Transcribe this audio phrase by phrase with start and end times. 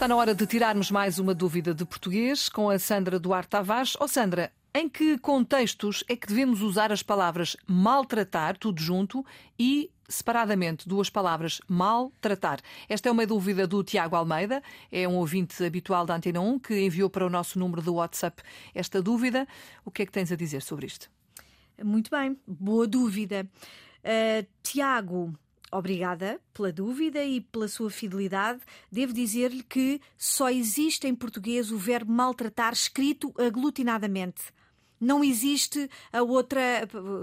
[0.00, 3.98] Está na hora de tirarmos mais uma dúvida de português com a Sandra Duarte Tavares.
[4.00, 9.22] Oh Sandra, em que contextos é que devemos usar as palavras maltratar, tudo junto,
[9.58, 12.60] e separadamente duas palavras maltratar?
[12.88, 16.80] Esta é uma dúvida do Tiago Almeida, é um ouvinte habitual da Antena 1 que
[16.80, 18.42] enviou para o nosso número do WhatsApp
[18.74, 19.46] esta dúvida.
[19.84, 21.10] O que é que tens a dizer sobre isto?
[21.84, 23.46] Muito bem, boa dúvida.
[24.02, 25.38] Uh, Tiago,
[25.72, 28.60] Obrigada pela dúvida e pela sua fidelidade.
[28.90, 34.52] Devo dizer-lhe que só existe em português o verbo maltratar escrito aglutinadamente
[35.00, 36.60] não existe a outra,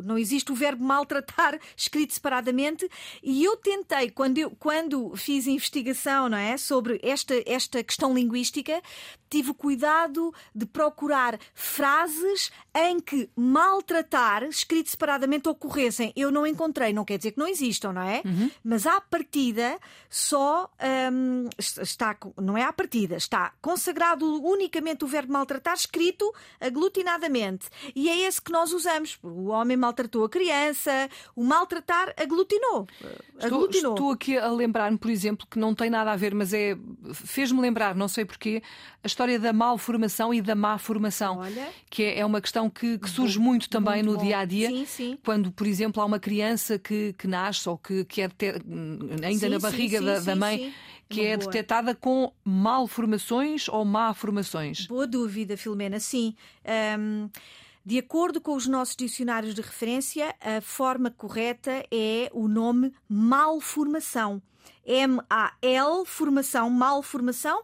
[0.03, 2.89] não existe o verbo maltratar escrito separadamente.
[3.21, 8.81] E eu tentei, quando, eu, quando fiz investigação não é, sobre esta, esta questão linguística,
[9.29, 16.13] tive cuidado de procurar frases em que maltratar, escrito separadamente, ocorressem.
[16.15, 18.21] Eu não encontrei, não quer dizer que não existam, não é?
[18.25, 18.49] Uhum.
[18.63, 19.77] Mas à partida
[20.09, 20.69] só
[21.11, 27.66] um, está, não é à partida, está consagrado unicamente o verbo maltratar escrito aglutinadamente.
[27.95, 29.17] E é esse que nós usamos.
[29.21, 32.87] O homem maltratou a criança, o maltratar aglutinou.
[33.35, 33.93] Estou, aglutinou.
[33.93, 36.77] estou aqui a lembrar-me, por exemplo, que não tem nada a ver, mas é
[37.13, 38.61] fez-me lembrar, não sei porquê,
[39.03, 41.67] a história da malformação e da má formação, Olha.
[41.89, 44.25] que é, é uma questão que, que surge muito, muito também muito no bom.
[44.25, 44.69] dia a dia.
[44.69, 45.17] Sim, sim.
[45.23, 48.29] Quando, por exemplo, há uma criança que, que nasce ou que, que é
[49.23, 50.73] ainda sim, na barriga da, da, mãe
[51.09, 51.49] que é boa.
[51.49, 54.87] detectada com malformações ou má formações?
[54.87, 56.35] Boa dúvida, Filomena, sim.
[56.99, 57.29] Um,
[57.85, 64.41] de acordo com os nossos dicionários de referência, a forma correta é o nome malformação.
[64.85, 67.63] M-A-L, formação, malformação,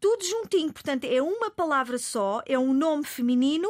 [0.00, 0.72] tudo juntinho.
[0.72, 3.68] Portanto, é uma palavra só, é um nome feminino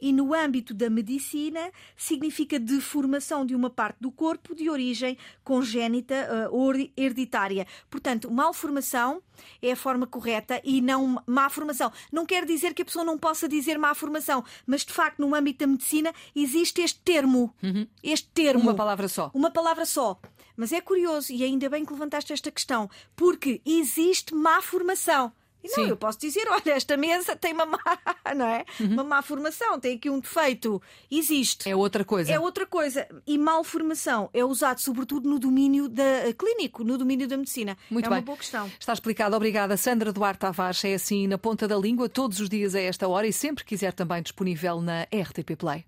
[0.00, 6.48] e no âmbito da medicina significa deformação de uma parte do corpo de origem congénita
[6.50, 7.66] uh, ou hereditária.
[7.90, 9.22] Portanto, malformação
[9.60, 11.92] é a forma correta e não má formação.
[12.12, 15.34] Não quer dizer que a pessoa não possa dizer má formação, mas de facto, no
[15.34, 17.54] âmbito da medicina, existe este termo.
[17.62, 17.86] Uhum.
[18.02, 18.62] Este termo.
[18.62, 19.30] Uma palavra só.
[19.34, 20.18] Uma palavra só.
[20.56, 25.32] Mas é curioso, e ainda bem que levantaste esta questão, porque existe má formação.
[25.66, 25.90] E não, Sim.
[25.90, 27.78] eu posso dizer, olha, esta mesa tem uma má,
[28.34, 28.64] não é?
[28.78, 28.92] Uhum.
[28.92, 30.80] Uma má formação, tem aqui um defeito.
[31.10, 31.68] Existe.
[31.68, 32.30] É outra coisa.
[32.32, 33.06] É outra coisa.
[33.26, 37.76] E malformação é usado sobretudo no domínio da, eh, clínico, no domínio da medicina.
[37.90, 38.18] Muito é bem.
[38.18, 38.70] uma boa questão.
[38.78, 39.34] Está explicado.
[39.34, 40.84] Obrigada, Sandra Duarte Tavares.
[40.84, 43.92] É assim na ponta da língua, todos os dias a esta hora e sempre quiser
[43.92, 45.84] também disponível na RTP Play.